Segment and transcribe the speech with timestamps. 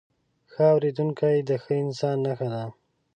[0.51, 2.63] ښه اورېدونکی، د ښه انسان نښه ده.